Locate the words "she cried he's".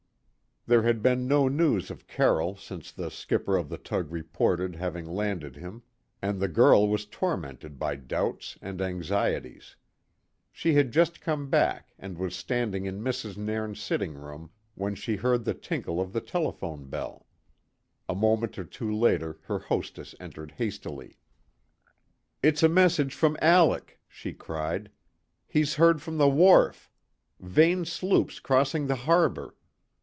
24.07-25.73